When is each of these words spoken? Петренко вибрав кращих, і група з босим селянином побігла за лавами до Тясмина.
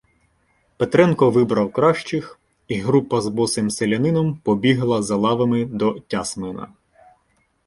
Петренко 0.77 1.29
вибрав 1.31 1.71
кращих, 1.71 2.39
і 2.67 2.75
група 2.79 3.21
з 3.21 3.27
босим 3.27 3.69
селянином 3.69 4.37
побігла 4.37 5.03
за 5.03 5.15
лавами 5.15 5.65
до 5.65 5.99
Тясмина. 5.99 6.73